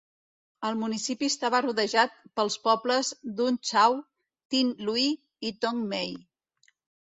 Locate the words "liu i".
4.91-5.57